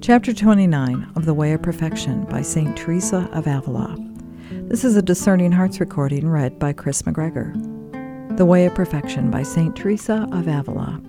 Chapter 0.00 0.32
29 0.32 1.12
of 1.16 1.24
The 1.24 1.34
Way 1.34 1.52
of 1.52 1.60
Perfection 1.60 2.24
by 2.26 2.40
St. 2.40 2.74
Teresa 2.76 3.28
of 3.32 3.46
Avila. 3.46 3.96
This 4.50 4.84
is 4.84 4.96
a 4.96 5.02
Discerning 5.02 5.50
Hearts 5.50 5.80
recording 5.80 6.28
read 6.28 6.58
by 6.58 6.72
Chris 6.72 7.02
McGregor. 7.02 7.52
The 8.36 8.46
Way 8.46 8.64
of 8.66 8.74
Perfection 8.74 9.30
by 9.30 9.42
St. 9.42 9.74
Teresa 9.74 10.28
of 10.32 10.46
Avila. 10.46 11.02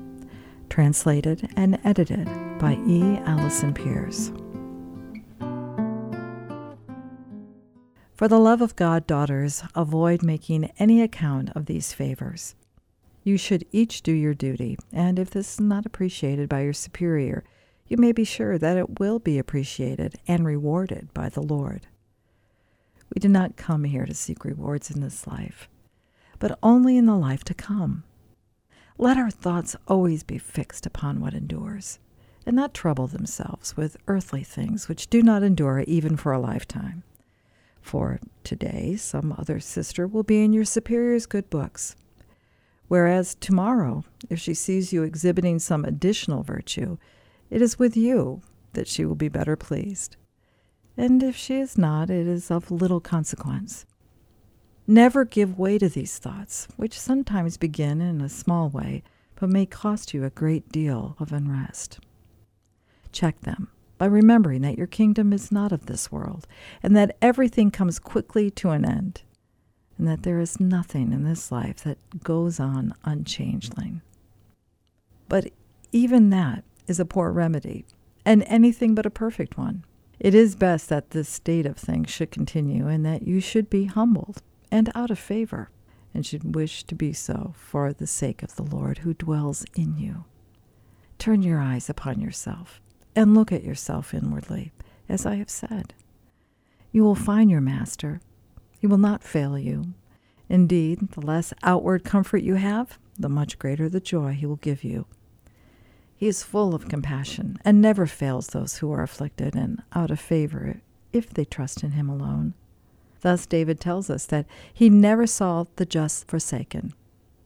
Translated 0.70 1.50
and 1.56 1.80
edited 1.86 2.26
by 2.58 2.80
E. 2.88 3.18
Allison 3.26 3.74
Peers. 3.74 4.32
For 8.16 8.28
the 8.28 8.40
love 8.40 8.62
of 8.62 8.76
God, 8.76 9.06
daughters, 9.06 9.64
avoid 9.76 10.24
making 10.24 10.72
any 10.80 11.02
account 11.02 11.52
of 11.56 11.68
these 11.68 11.94
favors. 11.94 12.56
You 13.24 13.38
should 13.38 13.66
each 13.72 14.02
do 14.02 14.12
your 14.12 14.34
duty, 14.34 14.78
and 14.92 15.20
if 15.20 15.30
this 15.30 15.54
is 15.54 15.60
not 15.60 15.86
appreciated 15.86 16.50
by 16.50 16.62
your 16.62 16.74
superior, 16.74 17.44
you 17.90 17.98
may 17.98 18.12
be 18.12 18.24
sure 18.24 18.58
that 18.58 18.78
it 18.78 19.00
will 19.00 19.20
be 19.20 19.40
appreciated 19.40 20.16
and 20.28 20.46
rewarded 20.46 21.12
by 21.14 21.28
the 21.28 21.42
Lord. 21.42 21.88
We 23.14 23.20
did 23.20 23.32
not 23.32 23.58
come 23.58 23.84
here 23.84 24.06
to 24.06 24.14
seek 24.14 24.46
rewards 24.46 24.92
in 24.92 25.02
this 25.02 25.26
life, 25.26 25.68
but 26.38 26.58
only 26.62 26.96
in 26.96 27.08
the 27.08 27.18
life 27.18 27.44
to 27.46 27.56
come. 27.56 28.04
Let 29.00 29.18
our 29.18 29.32
thoughts 29.32 29.76
always 29.88 30.24
be 30.24 30.38
fixed 30.38 30.86
upon 30.86 31.20
what 31.20 31.34
endures, 31.34 31.98
and 32.46 32.56
not 32.56 32.74
trouble 32.74 33.08
themselves 33.08 33.76
with 33.76 33.98
earthly 34.08 34.44
things 34.44 34.88
which 34.88 35.10
do 35.10 35.24
not 35.24 35.42
endure 35.42 35.80
even 35.88 36.16
for 36.16 36.32
a 36.32 36.40
lifetime. 36.40 37.04
For 37.82 38.20
today, 38.44 38.98
some 38.98 39.34
other 39.38 39.60
sister 39.60 40.06
will 40.06 40.24
be 40.24 40.44
in 40.44 40.54
your 40.54 40.66
superior's 40.66 41.26
good 41.26 41.50
books. 41.50 41.96
Whereas 42.88 43.36
tomorrow, 43.36 44.04
if 44.30 44.40
she 44.40 44.54
sees 44.54 44.94
you 44.94 45.04
exhibiting 45.04 45.60
some 45.60 45.86
additional 45.86 46.44
virtue, 46.44 46.98
it 47.50 47.62
is 47.62 47.80
with 47.80 47.98
you 47.98 48.42
that 48.74 48.88
she 48.88 49.06
will 49.06 49.16
be 49.16 49.30
better 49.30 49.56
pleased. 49.56 50.16
And 50.96 51.24
if 51.24 51.36
she 51.36 51.60
is 51.60 51.78
not, 51.78 52.10
it 52.10 52.28
is 52.28 52.52
of 52.52 52.72
little 52.72 53.00
consequence. 53.00 53.86
Never 54.86 55.24
give 55.24 55.58
way 55.58 55.78
to 55.78 55.88
these 55.88 56.18
thoughts, 56.18 56.68
which 56.76 57.00
sometimes 57.00 57.58
begin 57.58 58.02
in 58.02 58.22
a 58.22 58.30
small 58.30 58.70
way, 58.70 59.04
but 59.36 59.50
may 59.50 59.66
cost 59.66 60.14
you 60.14 60.26
a 60.26 60.30
great 60.30 60.70
deal 60.72 61.16
of 61.20 61.32
unrest. 61.32 62.00
Check 63.12 63.40
them 63.42 63.70
by 63.98 64.06
remembering 64.06 64.62
that 64.62 64.78
your 64.78 64.88
kingdom 64.88 65.32
is 65.32 65.52
not 65.52 65.72
of 65.72 65.86
this 65.86 66.12
world, 66.12 66.48
and 66.82 66.96
that 66.96 67.18
everything 67.22 67.70
comes 67.70 68.00
quickly 68.00 68.50
to 68.52 68.72
an 68.72 68.84
end, 68.84 69.22
and 69.98 70.08
that 70.08 70.24
there 70.24 70.40
is 70.40 70.60
nothing 70.60 71.14
in 71.14 71.24
this 71.24 71.52
life 71.52 71.84
that 71.84 72.24
goes 72.24 72.60
on 72.60 72.94
unchangeling. 73.06 74.02
But 75.28 75.52
even 75.92 76.30
that 76.30 76.64
is 76.90 77.00
a 77.00 77.06
poor 77.06 77.32
remedy, 77.32 77.86
and 78.26 78.44
anything 78.48 78.96
but 78.96 79.06
a 79.06 79.12
perfect 79.12 79.58
one. 79.58 79.86
It 80.20 80.36
is 80.36 80.56
best 80.56 80.90
that 80.90 81.12
this 81.12 81.30
state 81.30 81.66
of 81.66 81.78
things 81.78 82.10
should 82.10 82.32
continue, 82.32 82.88
and 82.88 83.06
that 83.06 83.28
you 83.28 83.40
should 83.40 83.70
be 83.70 83.86
humbled 83.86 84.42
and 84.72 84.92
out 84.96 85.12
of 85.12 85.20
favor, 85.20 85.70
and 86.14 86.26
should 86.26 86.56
wish 86.56 86.84
to 86.86 86.96
be 86.96 87.14
so 87.14 87.54
for 87.56 87.94
the 87.94 88.08
sake 88.08 88.44
of 88.44 88.56
the 88.56 88.64
Lord 88.64 89.00
who 89.00 89.14
dwells 89.14 89.66
in 89.76 89.98
you. 89.98 90.26
Turn 91.18 91.44
your 91.44 91.60
eyes 91.60 91.90
upon 91.90 92.20
yourself 92.20 92.82
and 93.16 93.36
look 93.36 93.52
at 93.52 93.64
yourself 93.64 94.14
inwardly, 94.14 94.72
as 95.08 95.26
I 95.26 95.36
have 95.36 95.50
said. 95.50 95.94
You 96.92 97.04
will 97.04 97.16
find 97.16 97.52
your 97.52 97.62
Master. 97.62 98.22
He 98.80 98.88
will 98.88 98.98
not 98.98 99.24
fail 99.24 99.58
you. 99.58 99.94
Indeed, 100.48 101.12
the 101.12 101.22
less 101.22 101.54
outward 101.62 102.04
comfort 102.04 102.42
you 102.42 102.56
have, 102.56 102.98
the 103.18 103.30
much 103.30 103.60
greater 103.60 103.90
the 103.90 104.00
joy 104.00 104.34
he 104.34 104.46
will 104.46 104.56
give 104.56 104.84
you. 104.84 105.06
He 106.20 106.28
is 106.28 106.44
full 106.44 106.76
of 106.76 106.90
compassion 106.90 107.58
and 107.64 107.82
never 107.82 108.06
fails 108.06 108.48
those 108.48 108.80
who 108.80 108.92
are 108.92 109.02
afflicted 109.02 109.56
and 109.56 109.82
out 109.94 110.12
of 110.12 110.20
favor 110.20 110.82
if 111.14 111.30
they 111.30 111.46
trust 111.46 111.82
in 111.82 111.92
him 111.92 112.10
alone. 112.10 112.56
Thus, 113.22 113.46
David 113.46 113.80
tells 113.80 114.10
us 114.10 114.26
that 114.26 114.46
he 114.74 114.90
never 114.90 115.26
saw 115.26 115.64
the 115.78 115.86
just 115.86 116.28
forsaken, 116.28 116.94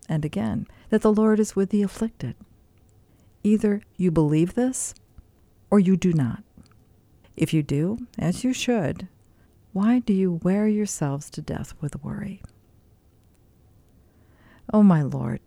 and 0.09 0.25
again, 0.25 0.65
that 0.89 1.03
the 1.03 1.13
Lord 1.13 1.39
is 1.39 1.55
with 1.55 1.69
the 1.69 1.83
afflicted. 1.83 2.35
Either 3.43 3.83
you 3.95 4.09
believe 4.09 4.55
this 4.55 4.95
or 5.69 5.79
you 5.79 5.95
do 5.95 6.11
not. 6.11 6.43
If 7.37 7.53
you 7.53 7.61
do, 7.61 8.07
as 8.17 8.43
you 8.43 8.53
should, 8.53 9.07
why 9.71 9.99
do 9.99 10.13
you 10.13 10.39
wear 10.41 10.67
yourselves 10.67 11.29
to 11.29 11.43
death 11.43 11.75
with 11.79 12.03
worry? 12.03 12.41
O 14.73 14.79
oh, 14.79 14.83
my 14.83 15.03
Lord, 15.03 15.41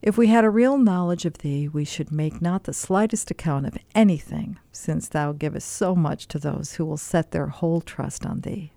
if 0.00 0.16
we 0.16 0.28
had 0.28 0.44
a 0.44 0.50
real 0.50 0.78
knowledge 0.78 1.24
of 1.24 1.38
thee, 1.38 1.68
we 1.68 1.84
should 1.84 2.12
make 2.12 2.40
not 2.40 2.64
the 2.64 2.72
slightest 2.72 3.30
account 3.30 3.66
of 3.66 3.76
anything, 3.94 4.58
since 4.70 5.08
thou 5.08 5.32
givest 5.32 5.68
so 5.68 5.94
much 5.96 6.28
to 6.28 6.38
those 6.38 6.74
who 6.74 6.84
will 6.84 6.96
set 6.96 7.32
their 7.32 7.48
whole 7.48 7.80
trust 7.80 8.24
on 8.24 8.40
thee. 8.40 8.72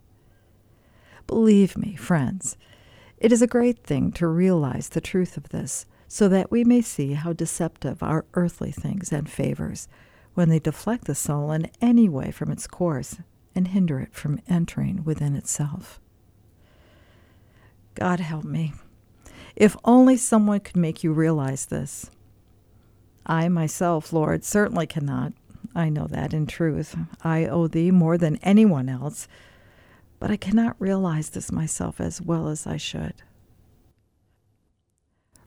Believe 1.28 1.78
me, 1.78 1.96
friends, 1.96 2.58
it 3.18 3.32
is 3.32 3.42
a 3.42 3.48
great 3.48 3.84
thing 3.84 4.12
to 4.14 4.28
realize 4.28 4.90
the 4.90 5.00
truth 5.02 5.38
of 5.38 5.50
this, 5.50 5.86
so 6.08 6.28
that 6.28 6.52
we 6.52 6.64
may 6.64 6.82
see 6.82 7.14
how 7.14 7.34
deceptive 7.34 8.02
are 8.02 8.26
earthly 8.34 8.72
things 8.72 9.14
and 9.14 9.30
favors 9.30 9.88
when 10.34 10.50
they 10.50 10.60
deflect 10.60 11.06
the 11.06 11.16
soul 11.16 11.52
in 11.52 11.70
any 11.80 12.10
way 12.10 12.32
from 12.32 12.52
its 12.52 12.66
course 12.66 13.18
and 13.54 13.70
hinder 13.70 14.00
it 14.00 14.14
from 14.14 14.40
entering 14.48 15.04
within 15.04 15.36
itself. 15.36 16.00
God 17.96 18.20
help 18.20 18.44
me. 18.44 18.74
If 19.56 19.76
only 19.84 20.18
someone 20.18 20.62
could 20.62 20.78
make 20.78 21.04
you 21.04 21.14
realize 21.14 21.66
this. 21.66 22.10
I 23.26 23.50
myself, 23.50 24.12
Lord, 24.14 24.44
certainly 24.44 24.88
cannot. 24.88 25.34
I 25.76 25.90
know 25.90 26.08
that 26.08 26.34
in 26.34 26.48
truth. 26.48 26.96
I 27.24 27.46
owe 27.46 27.68
thee 27.68 27.92
more 27.92 28.18
than 28.18 28.38
anyone 28.38 28.90
else, 28.90 29.28
but 30.20 30.32
I 30.32 30.38
cannot 30.38 30.76
realize 30.80 31.30
this 31.30 31.52
myself 31.52 32.02
as 32.02 32.22
well 32.22 32.48
as 32.48 32.68
I 32.68 32.78
should. 32.78 33.14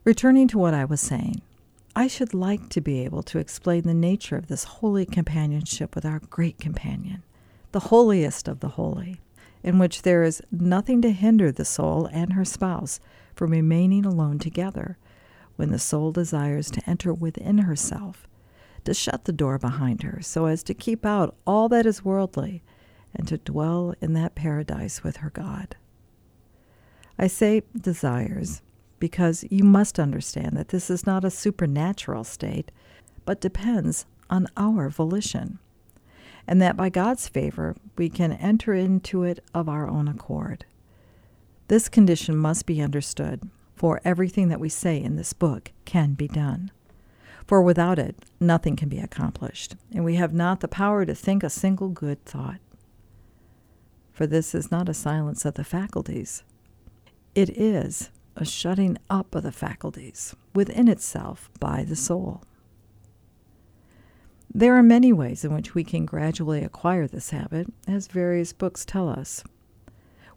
Returning 0.04 0.48
to 0.48 0.59
what 0.59 0.75
I 0.75 0.84
was 0.84 1.00
saying, 1.00 1.42
I 1.97 2.09
should 2.09 2.34
like 2.34 2.69
to 2.71 2.81
be 2.81 3.04
able 3.04 3.22
to 3.25 3.38
explain 3.38 3.82
the 3.82 3.94
nature 3.94 4.36
of 4.36 4.48
this 4.48 4.65
holy 4.65 5.06
companionship 5.06 5.94
with 5.94 6.04
our 6.04 6.19
great 6.19 6.59
companion, 6.59 7.22
the 7.72 7.81
holiest 7.81 8.48
of 8.48 8.60
the 8.60 8.71
holy, 8.71 9.21
in 9.62 9.78
which 9.78 10.03
there 10.03 10.22
is 10.22 10.42
nothing 10.50 11.00
to 11.03 11.12
hinder 11.12 11.50
the 11.53 11.65
soul 11.65 12.06
and 12.12 12.32
her 12.32 12.44
spouse 12.44 13.00
from 13.34 13.50
remaining 13.50 14.05
alone 14.05 14.39
together 14.39 14.99
when 15.56 15.71
the 15.71 15.78
soul 15.78 16.12
desires 16.12 16.71
to 16.71 16.83
enter 16.89 17.12
within 17.12 17.59
herself, 17.59 18.27
to 18.84 18.95
shut 18.95 19.25
the 19.25 19.33
door 19.33 19.59
behind 19.59 20.03
her 20.03 20.21
so 20.21 20.47
as 20.47 20.62
to 20.62 20.75
keep 20.75 21.06
out 21.06 21.37
all 21.47 21.69
that 21.69 21.87
is 21.87 22.05
worldly 22.05 22.62
and 23.15 23.28
to 23.28 23.39
dwell 23.39 23.95
in 24.00 24.12
that 24.15 24.34
paradise 24.34 25.05
with 25.05 25.19
her 25.19 25.31
God. 25.31 25.77
I 27.19 27.28
say 27.28 27.62
desires 27.81 28.62
because 28.99 29.45
you 29.51 29.65
must 29.65 30.01
understand 30.01 30.56
that 30.56 30.69
this 30.69 30.91
is 30.91 31.06
not 31.06 31.25
a 31.25 31.31
supernatural 31.31 32.25
state, 32.25 32.72
but 33.25 33.41
depends 33.41 34.06
on 34.31 34.49
our 34.56 34.89
volition, 34.89 35.59
and 36.47 36.61
that 36.61 36.77
by 36.77 36.89
God's 36.89 37.28
favor 37.28 37.77
we 37.97 38.09
can 38.09 38.33
enter 38.33 38.75
into 38.75 39.22
it 39.22 39.41
of 39.55 39.69
our 39.69 39.87
own 39.87 40.09
accord. 40.09 40.65
This 41.69 41.89
condition 41.89 42.37
must 42.37 42.67
be 42.67 42.83
understood, 42.83 43.49
for 43.75 44.01
everything 44.05 44.49
that 44.49 44.61
we 44.61 44.69
say 44.69 45.03
in 45.03 45.17
this 45.17 45.33
book 45.33 45.73
can 45.85 46.15
be 46.15 46.29
done. 46.29 46.71
For 47.47 47.63
without 47.63 47.99
it, 47.99 48.17
nothing 48.41 48.77
can 48.77 48.89
be 48.89 48.99
accomplished, 48.99 49.77
and 49.93 50.05
we 50.05 50.17
have 50.17 50.33
not 50.33 50.61
the 50.61 50.69
power 50.69 51.05
to 51.05 51.15
think 51.15 51.43
a 51.43 51.51
single 51.51 51.89
good 51.89 52.25
thought. 52.25 52.61
For 54.13 54.27
this 54.27 54.55
is 54.55 54.71
not 54.71 54.89
a 54.89 54.95
silence 54.95 55.45
of 55.45 55.55
the 55.55 55.65
faculties, 55.65 56.43
it 57.35 57.51
is 57.51 58.11
a 58.37 58.45
shutting 58.45 58.97
up 59.11 59.35
of 59.35 59.43
the 59.43 59.53
faculties 59.53 60.35
within 60.55 60.89
itself 60.89 61.51
by 61.61 61.83
the 61.83 61.97
soul. 61.97 62.43
There 64.53 64.77
are 64.77 64.83
many 64.84 65.13
ways 65.13 65.45
in 65.45 65.53
which 65.53 65.75
we 65.75 65.83
can 65.83 66.07
gradually 66.07 66.63
acquire 66.63 67.09
this 67.09 67.31
habit, 67.31 67.67
as 67.89 68.07
various 68.07 68.53
books 68.53 68.84
tell 68.84 69.09
us. 69.09 69.43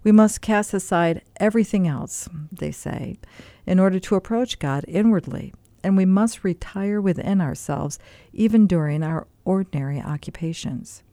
We 0.04 0.12
must 0.12 0.42
cast 0.42 0.74
aside 0.74 1.22
everything 1.38 1.88
else, 1.88 2.30
they 2.52 2.72
say, 2.72 3.18
in 3.66 3.80
order 3.80 4.00
to 4.00 4.16
approach 4.16 4.60
God 4.60 4.86
inwardly, 4.88 5.54
and 5.84 5.98
we 5.98 6.06
must 6.06 6.44
retire 6.44 7.02
within 7.02 7.42
ourselves 7.42 8.00
even 8.34 8.68
during 8.68 9.04
our 9.04 9.28
ordinary 9.46 10.02
occupations. 10.02 11.04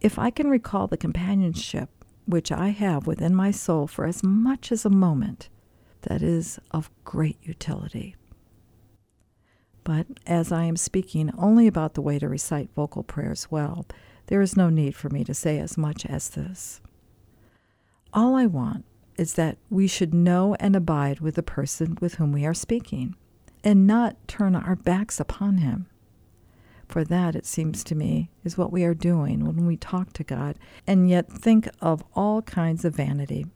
If 0.00 0.18
I 0.18 0.30
can 0.30 0.48
recall 0.48 0.86
the 0.86 0.96
companionship 0.96 1.88
which 2.24 2.50
I 2.50 2.68
have 2.68 3.06
within 3.06 3.34
my 3.34 3.50
soul 3.50 3.86
for 3.86 4.06
as 4.06 4.22
much 4.22 4.72
as 4.72 4.84
a 4.84 4.90
moment, 4.90 5.48
that 6.02 6.22
is 6.22 6.58
of 6.70 6.90
great 7.04 7.38
utility. 7.42 8.16
But 9.84 10.06
as 10.26 10.52
I 10.52 10.64
am 10.64 10.76
speaking 10.76 11.32
only 11.36 11.66
about 11.66 11.94
the 11.94 12.02
way 12.02 12.18
to 12.18 12.28
recite 12.28 12.70
vocal 12.74 13.02
prayers 13.02 13.50
well, 13.50 13.86
there 14.26 14.40
is 14.40 14.56
no 14.56 14.70
need 14.70 14.94
for 14.94 15.08
me 15.08 15.24
to 15.24 15.34
say 15.34 15.58
as 15.58 15.76
much 15.76 16.06
as 16.06 16.30
this. 16.30 16.80
All 18.14 18.34
I 18.34 18.46
want 18.46 18.84
is 19.16 19.34
that 19.34 19.58
we 19.70 19.86
should 19.86 20.12
know 20.12 20.54
and 20.60 20.76
abide 20.76 21.20
with 21.20 21.34
the 21.34 21.42
person 21.42 21.96
with 22.00 22.14
whom 22.14 22.32
we 22.32 22.44
are 22.44 22.54
speaking, 22.54 23.14
and 23.64 23.86
not 23.86 24.16
turn 24.28 24.54
our 24.54 24.76
backs 24.76 25.20
upon 25.20 25.58
him. 25.58 25.86
For 26.88 27.04
that, 27.04 27.34
it 27.34 27.46
seems 27.46 27.82
to 27.84 27.94
me, 27.94 28.30
is 28.44 28.58
what 28.58 28.70
we 28.70 28.84
are 28.84 28.92
doing 28.92 29.46
when 29.46 29.66
we 29.66 29.78
talk 29.78 30.12
to 30.12 30.24
God 30.24 30.58
and 30.86 31.08
yet 31.08 31.32
think 31.32 31.68
of 31.80 32.04
all 32.14 32.42
kinds 32.42 32.84
of 32.84 32.94
vanity. 32.94 33.46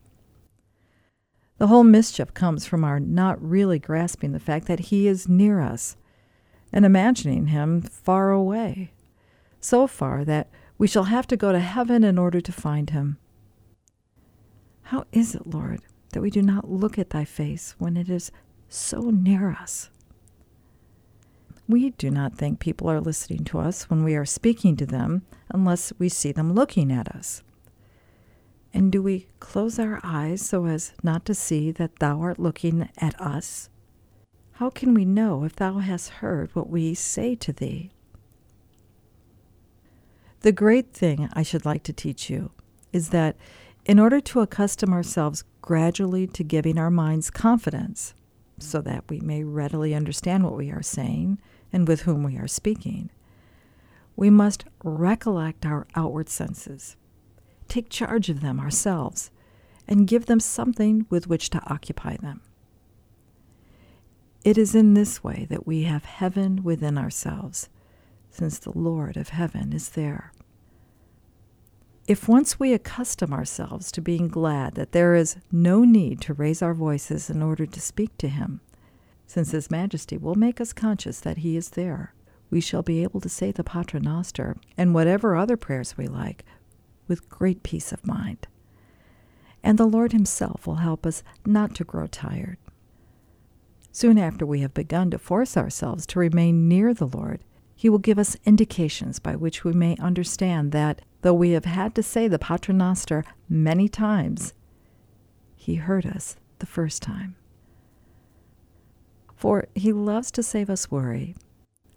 The 1.59 1.67
whole 1.67 1.83
mischief 1.83 2.33
comes 2.33 2.65
from 2.65 2.83
our 2.83 2.99
not 2.99 3.41
really 3.41 3.77
grasping 3.77 4.31
the 4.31 4.39
fact 4.39 4.65
that 4.67 4.79
He 4.79 5.07
is 5.07 5.27
near 5.27 5.59
us 5.59 5.97
and 6.73 6.83
imagining 6.83 7.47
Him 7.47 7.81
far 7.81 8.31
away, 8.31 8.91
so 9.59 9.85
far 9.85 10.25
that 10.25 10.49
we 10.79 10.87
shall 10.87 11.05
have 11.05 11.27
to 11.27 11.37
go 11.37 11.51
to 11.51 11.59
heaven 11.59 12.03
in 12.03 12.17
order 12.17 12.41
to 12.41 12.51
find 12.51 12.89
Him. 12.89 13.17
How 14.87 15.03
is 15.11 15.35
it, 15.35 15.45
Lord, 15.45 15.81
that 16.13 16.21
we 16.21 16.29
do 16.29 16.41
not 16.41 16.71
look 16.71 16.97
at 16.97 17.09
Thy 17.09 17.25
face 17.25 17.75
when 17.77 17.97
it 17.97 18.09
is 18.09 18.31
so 18.69 19.09
near 19.09 19.51
us? 19.51 19.89
We 21.67 21.89
do 21.89 22.09
not 22.09 22.37
think 22.37 22.61
people 22.61 22.89
are 22.89 23.01
listening 23.01 23.43
to 23.45 23.59
us 23.59 23.89
when 23.89 24.05
we 24.05 24.15
are 24.15 24.23
speaking 24.23 24.77
to 24.77 24.85
them 24.85 25.23
unless 25.49 25.91
we 25.99 26.07
see 26.07 26.31
them 26.31 26.53
looking 26.53 26.89
at 26.89 27.13
us. 27.13 27.43
And 28.73 28.89
do 28.89 29.03
we 29.03 29.27
close 29.41 29.77
our 29.77 29.99
eyes 30.03 30.41
so 30.41 30.65
as 30.67 30.93
not 31.03 31.25
to 31.25 31.35
see 31.35 31.69
that 31.71 31.99
Thou 31.99 32.21
art 32.21 32.39
looking 32.39 32.87
at 32.97 33.19
us? 33.19 33.69
How 34.53 34.69
can 34.69 34.93
we 34.93 35.03
know 35.03 35.43
if 35.43 35.57
Thou 35.57 35.79
hast 35.79 36.09
heard 36.09 36.55
what 36.55 36.69
we 36.69 36.93
say 36.93 37.35
to 37.35 37.51
Thee? 37.51 37.91
The 40.41 40.53
great 40.53 40.93
thing 40.93 41.27
I 41.33 41.43
should 41.43 41.65
like 41.65 41.83
to 41.83 41.91
teach 41.91 42.29
you 42.29 42.51
is 42.93 43.09
that 43.09 43.35
in 43.87 43.99
order 43.99 44.19
to 44.19 44.41
accustom 44.41 44.91
ourselves 44.91 45.45
gradually 45.61 46.27
to 46.27 46.43
giving 46.43 46.77
our 46.77 46.91
minds 46.91 47.31
confidence, 47.31 48.13
so 48.59 48.81
that 48.81 49.05
we 49.09 49.21
may 49.21 49.43
readily 49.43 49.95
understand 49.95 50.43
what 50.43 50.57
we 50.57 50.69
are 50.69 50.83
saying 50.83 51.39
and 51.71 51.87
with 51.87 52.01
whom 52.01 52.21
we 52.21 52.37
are 52.37 52.47
speaking. 52.47 53.09
We 54.17 54.29
must 54.29 54.65
recollect 54.83 55.65
our 55.65 55.87
outward 55.95 56.27
senses, 56.27 56.97
take 57.69 57.89
charge 57.89 58.29
of 58.29 58.41
them 58.41 58.59
ourselves, 58.59 59.31
and 59.87 60.07
give 60.07 60.25
them 60.25 60.41
something 60.41 61.05
with 61.09 61.27
which 61.27 61.49
to 61.51 61.61
occupy 61.71 62.17
them. 62.17 62.41
It 64.43 64.57
is 64.57 64.75
in 64.75 64.95
this 64.95 65.23
way 65.23 65.47
that 65.49 65.65
we 65.65 65.83
have 65.83 66.03
heaven 66.03 66.61
within 66.61 66.97
ourselves, 66.97 67.69
since 68.29 68.59
the 68.59 68.77
Lord 68.77 69.15
of 69.15 69.29
heaven 69.29 69.71
is 69.71 69.89
there. 69.89 70.33
If 72.07 72.29
once 72.29 72.57
we 72.57 72.71
accustom 72.71 73.33
ourselves 73.33 73.91
to 73.91 74.01
being 74.01 74.29
glad 74.29 74.75
that 74.75 74.93
there 74.93 75.13
is 75.13 75.35
no 75.51 75.83
need 75.83 76.21
to 76.21 76.33
raise 76.33 76.61
our 76.61 76.73
voices 76.73 77.29
in 77.29 77.43
order 77.43 77.65
to 77.65 77.81
speak 77.81 78.17
to 78.19 78.29
Him, 78.29 78.61
since 79.25 79.51
His 79.51 79.69
Majesty 79.69 80.17
will 80.17 80.35
make 80.35 80.61
us 80.61 80.71
conscious 80.71 81.19
that 81.19 81.39
He 81.39 81.57
is 81.57 81.71
there, 81.71 82.13
we 82.49 82.61
shall 82.61 82.81
be 82.81 83.03
able 83.03 83.19
to 83.19 83.27
say 83.27 83.51
the 83.51 83.61
Paternoster 83.61 84.55
and 84.77 84.93
whatever 84.93 85.35
other 85.35 85.57
prayers 85.57 85.97
we 85.97 86.07
like 86.07 86.45
with 87.09 87.29
great 87.29 87.61
peace 87.61 87.91
of 87.91 88.07
mind. 88.07 88.47
And 89.61 89.77
the 89.77 89.85
Lord 89.85 90.13
Himself 90.13 90.65
will 90.65 90.75
help 90.75 91.05
us 91.05 91.23
not 91.45 91.75
to 91.75 91.83
grow 91.83 92.07
tired. 92.07 92.57
Soon 93.91 94.17
after 94.17 94.45
we 94.45 94.61
have 94.61 94.73
begun 94.73 95.11
to 95.11 95.19
force 95.19 95.57
ourselves 95.57 96.05
to 96.05 96.19
remain 96.19 96.69
near 96.69 96.93
the 96.93 97.07
Lord, 97.07 97.41
He 97.75 97.89
will 97.89 97.97
give 97.97 98.17
us 98.17 98.37
indications 98.45 99.19
by 99.19 99.35
which 99.35 99.65
we 99.65 99.73
may 99.73 99.97
understand 99.97 100.71
that, 100.71 101.01
though 101.27 101.33
we 101.33 101.51
have 101.51 101.65
had 101.65 101.93
to 101.95 102.01
say 102.01 102.27
the 102.27 102.39
Paternoster 102.39 103.23
many 103.49 103.89
times, 103.89 104.53
He 105.55 105.75
heard 105.75 106.05
us 106.05 106.37
the 106.59 106.65
first 106.65 107.01
time 107.01 107.35
for 109.37 109.67
he 109.75 109.93
loves 109.93 110.31
to 110.31 110.43
save 110.43 110.69
us 110.69 110.91
worry. 110.91 111.35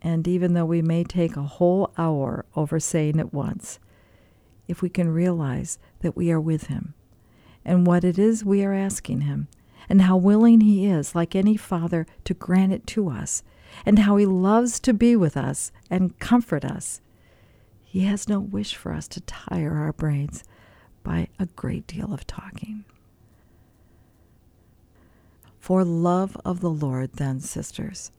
And 0.02 0.28
even 0.28 0.52
though 0.52 0.66
we 0.66 0.82
may 0.82 1.02
take 1.02 1.36
a 1.36 1.42
whole 1.42 1.92
hour 1.98 2.44
over 2.54 2.78
saying 2.78 3.18
it 3.18 3.32
once, 3.32 3.80
if 4.68 4.82
we 4.82 4.88
can 4.88 5.08
realize 5.08 5.78
that 6.00 6.16
we 6.16 6.30
are 6.30 6.40
with 6.40 6.68
him 6.68 6.94
and 7.64 7.86
what 7.86 8.04
it 8.04 8.18
is 8.18 8.44
we 8.44 8.64
are 8.64 8.72
asking 8.72 9.22
him, 9.22 9.48
and 9.88 10.02
how 10.02 10.16
willing 10.16 10.60
he 10.60 10.86
is, 10.86 11.14
like 11.14 11.34
any 11.34 11.56
father, 11.56 12.06
to 12.24 12.32
grant 12.32 12.72
it 12.72 12.86
to 12.86 13.10
us, 13.10 13.42
and 13.84 13.98
how 13.98 14.16
he 14.16 14.24
loves 14.24 14.80
to 14.80 14.94
be 14.94 15.16
with 15.16 15.36
us 15.36 15.72
and 15.90 16.18
comfort 16.18 16.64
us, 16.64 17.00
he 17.90 18.02
has 18.02 18.28
no 18.28 18.38
wish 18.38 18.76
for 18.76 18.92
us 18.92 19.08
to 19.08 19.20
tire 19.22 19.74
our 19.74 19.92
brains 19.92 20.44
by 21.02 21.26
a 21.40 21.46
great 21.46 21.88
deal 21.88 22.14
of 22.14 22.24
talking. 22.24 22.84
For 25.58 25.84
love 25.84 26.36
of 26.44 26.60
the 26.60 26.70
Lord, 26.70 27.14
then, 27.14 27.40
sisters, 27.40 28.12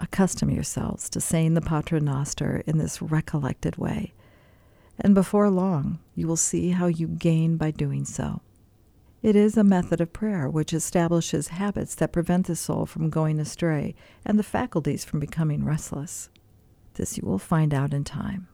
accustom 0.00 0.48
yourselves 0.50 1.10
to 1.10 1.20
saying 1.20 1.52
the 1.52 1.60
Pater 1.60 2.00
Noster 2.00 2.62
in 2.66 2.78
this 2.78 3.02
recollected 3.02 3.76
way, 3.76 4.14
and 4.98 5.14
before 5.14 5.50
long 5.50 5.98
you 6.14 6.26
will 6.26 6.34
see 6.34 6.70
how 6.70 6.86
you 6.86 7.06
gain 7.06 7.58
by 7.58 7.72
doing 7.72 8.06
so. 8.06 8.40
It 9.22 9.36
is 9.36 9.58
a 9.58 9.64
method 9.64 10.00
of 10.00 10.14
prayer 10.14 10.48
which 10.48 10.72
establishes 10.72 11.48
habits 11.48 11.94
that 11.96 12.14
prevent 12.14 12.46
the 12.46 12.56
soul 12.56 12.86
from 12.86 13.10
going 13.10 13.40
astray 13.40 13.94
and 14.24 14.38
the 14.38 14.42
faculties 14.42 15.04
from 15.04 15.20
becoming 15.20 15.66
restless. 15.66 16.30
This 16.94 17.18
you 17.18 17.26
will 17.26 17.38
find 17.38 17.74
out 17.74 17.92
in 17.92 18.02
time. 18.02 18.48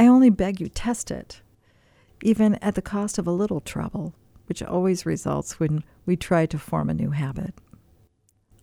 I 0.00 0.06
only 0.06 0.30
beg 0.30 0.62
you 0.62 0.70
test 0.70 1.10
it, 1.10 1.42
even 2.22 2.54
at 2.62 2.74
the 2.74 2.80
cost 2.80 3.18
of 3.18 3.26
a 3.26 3.30
little 3.30 3.60
trouble, 3.60 4.14
which 4.46 4.62
always 4.62 5.04
results 5.04 5.60
when 5.60 5.84
we 6.06 6.16
try 6.16 6.46
to 6.46 6.58
form 6.58 6.88
a 6.88 6.94
new 6.94 7.10
habit. 7.10 7.52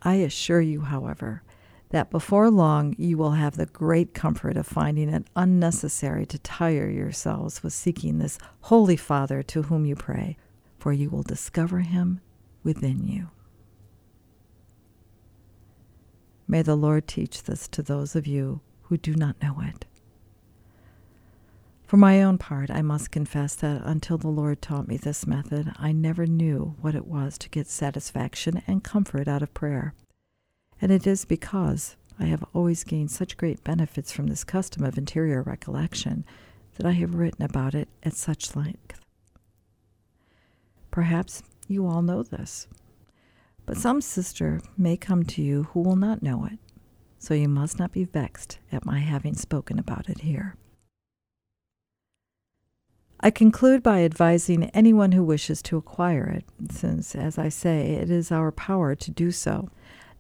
I 0.02 0.16
assure 0.16 0.62
you, 0.62 0.82
however, 0.82 1.44
that 1.92 2.10
before 2.10 2.50
long 2.50 2.96
you 2.98 3.20
will 3.20 3.34
have 3.34 3.56
the 3.56 3.68
great 3.68 4.16
comfort 4.16 4.58
of 4.58 4.66
finding 4.66 5.10
it 5.10 5.28
unnecessary 5.36 6.26
to 6.26 6.40
tire 6.40 6.90
yourselves 6.90 7.62
with 7.62 7.74
seeking 7.74 8.18
this 8.18 8.40
Holy 8.62 8.98
Father 8.98 9.44
to 9.44 9.62
whom 9.62 9.86
you 9.86 9.96
pray, 9.96 10.38
for 10.80 10.92
you 10.92 11.12
will 11.12 11.22
discover 11.22 11.82
him 11.82 12.20
within 12.64 13.06
you. 13.06 13.30
May 16.48 16.64
the 16.64 16.76
Lord 16.76 17.08
teach 17.08 17.44
this 17.44 17.68
to 17.68 17.84
those 17.84 18.16
of 18.16 18.26
you 18.26 18.62
who 18.86 18.98
do 18.98 19.14
not 19.14 19.40
know 19.40 19.62
it. 19.62 19.86
For 21.88 21.96
my 21.96 22.22
own 22.22 22.38
part, 22.38 22.70
I 22.70 22.82
must 22.82 23.12
confess 23.12 23.56
that 23.56 23.82
until 23.86 24.18
the 24.18 24.28
Lord 24.28 24.62
taught 24.62 24.90
me 24.90 24.98
this 24.98 25.26
method, 25.26 25.72
I 25.78 25.94
never 25.94 26.28
knew 26.28 26.76
what 26.82 26.96
it 26.96 27.08
was 27.08 27.38
to 27.38 27.50
get 27.50 27.68
satisfaction 27.68 28.62
and 28.68 28.84
comfort 28.84 29.30
out 29.30 29.42
of 29.42 29.54
prayer. 29.54 29.94
And 30.82 30.92
it 30.92 31.08
is 31.08 31.24
because 31.24 31.96
I 32.20 32.26
have 32.26 32.44
always 32.54 32.84
gained 32.84 33.12
such 33.12 33.38
great 33.38 33.64
benefits 33.64 34.12
from 34.12 34.28
this 34.28 34.44
custom 34.44 34.84
of 34.84 34.98
interior 34.98 35.42
recollection 35.42 36.26
that 36.76 36.86
I 36.86 36.92
have 36.92 37.16
written 37.16 37.42
about 37.42 37.74
it 37.74 37.88
at 38.04 38.16
such 38.16 38.54
length. 38.54 39.00
Perhaps 40.92 41.42
you 41.70 41.88
all 41.88 42.02
know 42.02 42.22
this, 42.22 42.68
but 43.66 43.78
some 43.78 44.02
sister 44.02 44.60
may 44.78 44.98
come 44.98 45.24
to 45.24 45.42
you 45.42 45.64
who 45.72 45.80
will 45.80 45.96
not 45.96 46.22
know 46.22 46.44
it, 46.44 46.60
so 47.18 47.34
you 47.34 47.48
must 47.48 47.80
not 47.80 47.94
be 47.94 48.04
vexed 48.04 48.60
at 48.74 48.86
my 48.86 49.00
having 49.00 49.36
spoken 49.36 49.80
about 49.80 50.10
it 50.10 50.20
here. 50.20 50.58
I 53.20 53.32
conclude 53.32 53.82
by 53.82 54.04
advising 54.04 54.66
anyone 54.66 55.12
who 55.12 55.24
wishes 55.24 55.64
to 55.64 55.78
acquire 55.78 56.28
it, 56.28 56.46
since, 56.72 57.16
as 57.16 57.40
I 57.40 57.50
say, 57.50 57.94
it 57.94 58.12
is 58.12 58.32
our 58.32 58.52
power 58.52 58.94
to 58.94 59.12
do 59.12 59.32
so, 59.32 59.70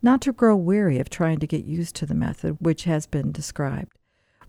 not 0.01 0.19
to 0.21 0.33
grow 0.33 0.55
weary 0.55 0.97
of 0.97 1.09
trying 1.09 1.39
to 1.39 1.47
get 1.47 1.63
used 1.63 1.95
to 1.97 2.07
the 2.07 2.15
method 2.15 2.57
which 2.59 2.85
has 2.85 3.05
been 3.05 3.31
described, 3.31 3.91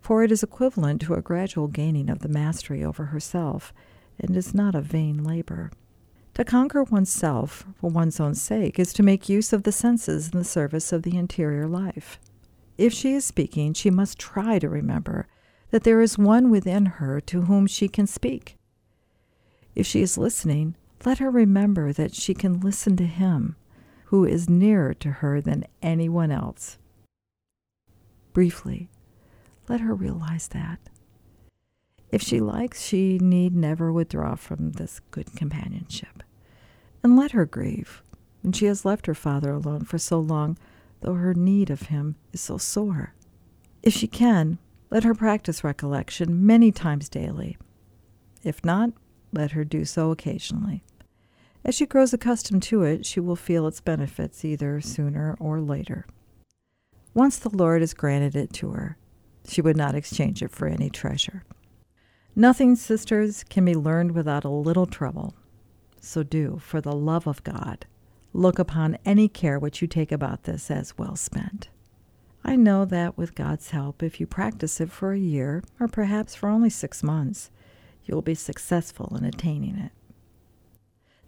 for 0.01 0.23
it 0.23 0.31
is 0.31 0.41
equivalent 0.41 1.01
to 1.01 1.13
a 1.13 1.21
gradual 1.21 1.67
gaining 1.67 2.09
of 2.09 2.19
the 2.19 2.27
mastery 2.29 2.83
over 2.83 3.05
herself, 3.05 3.71
and 4.19 4.35
is 4.35 4.53
not 4.53 4.73
a 4.73 4.81
vain 4.81 5.23
labor. 5.23 5.71
To 6.33 6.43
conquer 6.43 6.83
oneself 6.83 7.65
for 7.75 7.89
one's 7.89 8.19
own 8.19 8.33
sake 8.33 8.79
is 8.79 8.93
to 8.93 9.03
make 9.03 9.29
use 9.29 9.53
of 9.53 9.63
the 9.63 9.71
senses 9.71 10.29
in 10.33 10.39
the 10.39 10.45
service 10.45 10.91
of 10.91 11.03
the 11.03 11.17
interior 11.17 11.67
life. 11.67 12.19
If 12.77 12.93
she 12.93 13.13
is 13.13 13.25
speaking, 13.25 13.73
she 13.73 13.89
must 13.89 14.17
try 14.17 14.57
to 14.57 14.69
remember 14.69 15.27
that 15.71 15.83
there 15.83 16.01
is 16.01 16.17
one 16.17 16.49
within 16.49 16.85
her 16.85 17.21
to 17.21 17.43
whom 17.43 17.67
she 17.67 17.87
can 17.87 18.07
speak. 18.07 18.57
If 19.75 19.85
she 19.85 20.01
is 20.01 20.17
listening, 20.17 20.75
let 21.05 21.19
her 21.19 21.29
remember 21.29 21.93
that 21.93 22.13
she 22.13 22.33
can 22.33 22.59
listen 22.59 22.97
to 22.97 23.05
him 23.05 23.55
who 24.05 24.25
is 24.25 24.49
nearer 24.49 24.93
to 24.95 25.11
her 25.11 25.39
than 25.39 25.65
anyone 25.81 26.31
else. 26.31 26.77
Briefly, 28.33 28.89
let 29.67 29.81
her 29.81 29.93
realize 29.93 30.47
that. 30.49 30.79
If 32.11 32.23
she 32.23 32.39
likes, 32.39 32.81
she 32.81 33.19
need 33.19 33.55
never 33.55 33.93
withdraw 33.93 34.35
from 34.35 34.71
this 34.71 34.99
good 35.11 35.35
companionship. 35.35 36.23
And 37.03 37.15
let 37.15 37.31
her 37.31 37.45
grieve 37.45 38.01
when 38.41 38.51
she 38.51 38.65
has 38.65 38.83
left 38.83 39.05
her 39.05 39.13
father 39.13 39.53
alone 39.53 39.81
for 39.85 39.99
so 39.99 40.19
long, 40.19 40.57
though 41.01 41.13
her 41.13 41.33
need 41.35 41.69
of 41.69 41.83
him 41.83 42.15
is 42.33 42.41
so 42.41 42.57
sore. 42.57 43.13
If 43.83 43.93
she 43.93 44.07
can, 44.07 44.57
let 44.89 45.03
her 45.03 45.13
practice 45.13 45.63
recollection 45.63 46.45
many 46.45 46.71
times 46.71 47.09
daily. 47.09 47.57
If 48.43 48.63
not, 48.63 48.91
let 49.31 49.51
her 49.51 49.63
do 49.63 49.85
so 49.85 50.11
occasionally. 50.11 50.83
As 51.63 51.75
she 51.75 51.85
grows 51.85 52.13
accustomed 52.13 52.63
to 52.63 52.83
it, 52.83 53.05
she 53.05 53.19
will 53.19 53.35
feel 53.35 53.67
its 53.67 53.81
benefits 53.81 54.45
either 54.45 54.81
sooner 54.81 55.35
or 55.39 55.59
later. 55.59 56.05
Once 57.13 57.37
the 57.37 57.49
Lord 57.49 57.81
has 57.81 57.93
granted 57.93 58.35
it 58.35 58.53
to 58.53 58.69
her, 58.71 58.97
she 59.47 59.61
would 59.61 59.77
not 59.77 59.95
exchange 59.95 60.41
it 60.41 60.51
for 60.51 60.67
any 60.67 60.89
treasure. 60.89 61.43
Nothing, 62.35 62.75
sisters, 62.75 63.43
can 63.43 63.65
be 63.65 63.75
learned 63.75 64.11
without 64.11 64.45
a 64.45 64.49
little 64.49 64.85
trouble. 64.85 65.35
So 65.99 66.23
do, 66.23 66.59
for 66.61 66.79
the 66.79 66.93
love 66.93 67.27
of 67.27 67.43
God, 67.43 67.85
look 68.31 68.59
upon 68.59 68.97
any 69.05 69.27
care 69.27 69.59
which 69.59 69.81
you 69.81 69.87
take 69.87 70.11
about 70.11 70.43
this 70.43 70.71
as 70.71 70.97
well 70.97 71.15
spent. 71.15 71.69
I 72.43 72.55
know 72.55 72.85
that 72.85 73.17
with 73.17 73.35
God's 73.35 73.71
help, 73.71 74.01
if 74.01 74.19
you 74.19 74.25
practice 74.25 74.79
it 74.79 74.91
for 74.91 75.11
a 75.11 75.19
year, 75.19 75.63
or 75.79 75.87
perhaps 75.87 76.35
for 76.35 76.49
only 76.49 76.69
six 76.69 77.03
months, 77.03 77.51
you 78.05 78.15
will 78.15 78.21
be 78.21 78.35
successful 78.35 79.15
in 79.17 79.25
attaining 79.25 79.77
it. 79.77 79.91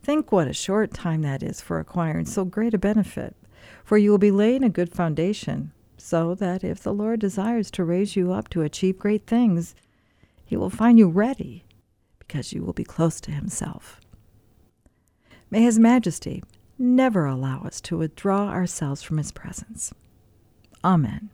Think 0.02 0.32
what 0.32 0.48
a 0.48 0.54
short 0.54 0.94
time 0.94 1.22
that 1.22 1.44
is 1.44 1.62
for 1.62 1.80
acquiring 1.80 2.26
so 2.26 2.44
great 2.44 2.74
a 2.74 2.78
benefit, 2.78 3.36
for 3.84 3.98
you 3.98 4.10
will 4.10 4.18
be 4.18 4.32
laying 4.32 4.64
a 4.64 4.70
good 4.70 4.92
foundation, 4.92 5.74
so 5.98 6.34
that 6.36 6.64
if 6.64 6.82
the 6.82 6.94
Lord 6.94 7.20
desires 7.20 7.70
to 7.72 7.84
raise 7.84 8.16
you 8.16 8.32
up 8.32 8.50
to 8.50 8.64
achieve 8.64 8.98
great 8.98 9.28
things, 9.28 9.76
he 10.44 10.58
will 10.58 10.72
find 10.72 10.98
you 10.98 11.08
ready, 11.08 11.66
because 12.20 12.52
you 12.52 12.64
will 12.64 12.74
be 12.74 12.84
close 12.84 13.22
to 13.22 13.32
himself. 13.32 14.02
May 15.52 15.64
His 15.64 15.78
Majesty 15.78 16.42
never 16.80 17.26
allow 17.26 17.64
us 17.64 17.82
to 17.82 17.98
withdraw 17.98 18.48
ourselves 18.48 19.04
from 19.04 19.18
His 19.18 19.34
presence. 19.34 19.94
Amen. 20.84 21.30